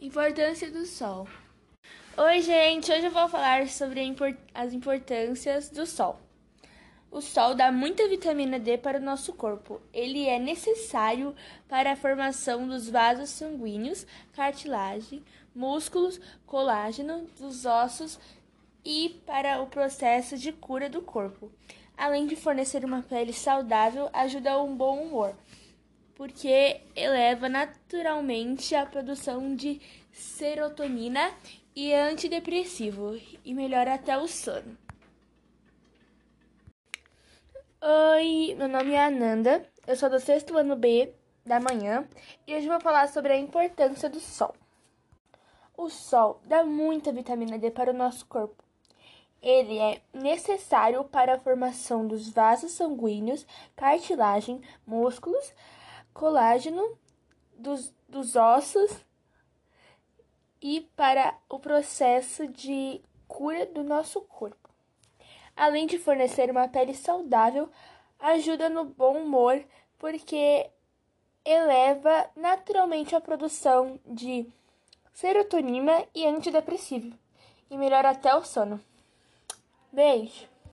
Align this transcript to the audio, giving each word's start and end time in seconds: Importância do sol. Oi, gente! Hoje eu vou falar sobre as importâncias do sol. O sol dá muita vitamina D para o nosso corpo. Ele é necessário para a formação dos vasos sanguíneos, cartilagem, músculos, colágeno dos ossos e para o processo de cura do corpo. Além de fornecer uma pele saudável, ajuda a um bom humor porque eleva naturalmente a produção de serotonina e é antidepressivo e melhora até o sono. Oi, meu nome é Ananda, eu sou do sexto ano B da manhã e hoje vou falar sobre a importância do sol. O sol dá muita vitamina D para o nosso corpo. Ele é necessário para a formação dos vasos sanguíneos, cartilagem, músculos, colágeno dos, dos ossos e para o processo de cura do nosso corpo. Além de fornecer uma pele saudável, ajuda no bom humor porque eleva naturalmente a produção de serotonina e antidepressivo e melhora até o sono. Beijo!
Importância 0.00 0.70
do 0.70 0.86
sol. 0.86 1.26
Oi, 2.16 2.40
gente! 2.40 2.92
Hoje 2.92 3.06
eu 3.06 3.10
vou 3.10 3.28
falar 3.28 3.66
sobre 3.66 4.14
as 4.54 4.72
importâncias 4.72 5.70
do 5.70 5.84
sol. 5.84 6.20
O 7.10 7.20
sol 7.20 7.52
dá 7.56 7.72
muita 7.72 8.06
vitamina 8.06 8.60
D 8.60 8.78
para 8.78 8.98
o 8.98 9.02
nosso 9.02 9.32
corpo. 9.32 9.82
Ele 9.92 10.28
é 10.28 10.38
necessário 10.38 11.34
para 11.68 11.90
a 11.90 11.96
formação 11.96 12.68
dos 12.68 12.88
vasos 12.88 13.30
sanguíneos, 13.30 14.06
cartilagem, 14.34 15.20
músculos, 15.52 16.20
colágeno 16.46 17.26
dos 17.36 17.66
ossos 17.66 18.20
e 18.84 19.20
para 19.26 19.60
o 19.60 19.66
processo 19.66 20.38
de 20.38 20.52
cura 20.52 20.88
do 20.88 21.02
corpo. 21.02 21.50
Além 21.96 22.28
de 22.28 22.36
fornecer 22.36 22.84
uma 22.84 23.02
pele 23.02 23.32
saudável, 23.32 24.08
ajuda 24.12 24.52
a 24.52 24.62
um 24.62 24.76
bom 24.76 25.02
humor 25.02 25.34
porque 26.18 26.80
eleva 26.96 27.48
naturalmente 27.48 28.74
a 28.74 28.84
produção 28.84 29.54
de 29.54 29.80
serotonina 30.10 31.32
e 31.76 31.92
é 31.92 32.02
antidepressivo 32.02 33.16
e 33.44 33.54
melhora 33.54 33.94
até 33.94 34.18
o 34.18 34.26
sono. 34.26 34.76
Oi, 37.80 38.56
meu 38.58 38.66
nome 38.66 38.94
é 38.94 39.04
Ananda, 39.04 39.64
eu 39.86 39.94
sou 39.94 40.10
do 40.10 40.18
sexto 40.18 40.58
ano 40.58 40.74
B 40.74 41.14
da 41.46 41.60
manhã 41.60 42.06
e 42.48 42.56
hoje 42.56 42.66
vou 42.66 42.80
falar 42.80 43.06
sobre 43.08 43.32
a 43.32 43.38
importância 43.38 44.10
do 44.10 44.18
sol. 44.18 44.56
O 45.76 45.88
sol 45.88 46.40
dá 46.44 46.64
muita 46.64 47.12
vitamina 47.12 47.56
D 47.56 47.70
para 47.70 47.92
o 47.92 47.96
nosso 47.96 48.26
corpo. 48.26 48.64
Ele 49.40 49.78
é 49.78 50.02
necessário 50.12 51.04
para 51.04 51.36
a 51.36 51.38
formação 51.38 52.08
dos 52.08 52.28
vasos 52.28 52.72
sanguíneos, 52.72 53.46
cartilagem, 53.76 54.60
músculos, 54.84 55.54
colágeno 56.18 56.98
dos, 57.54 57.94
dos 58.08 58.34
ossos 58.34 58.90
e 60.60 60.80
para 60.96 61.38
o 61.48 61.60
processo 61.60 62.48
de 62.48 63.00
cura 63.28 63.64
do 63.66 63.84
nosso 63.84 64.20
corpo. 64.22 64.68
Além 65.56 65.86
de 65.86 65.96
fornecer 65.96 66.50
uma 66.50 66.66
pele 66.66 66.92
saudável, 66.92 67.70
ajuda 68.18 68.68
no 68.68 68.84
bom 68.84 69.22
humor 69.22 69.64
porque 69.96 70.68
eleva 71.44 72.28
naturalmente 72.34 73.14
a 73.14 73.20
produção 73.20 74.00
de 74.04 74.44
serotonina 75.12 76.04
e 76.12 76.26
antidepressivo 76.26 77.16
e 77.70 77.78
melhora 77.78 78.10
até 78.10 78.34
o 78.34 78.44
sono. 78.44 78.80
Beijo! 79.92 80.57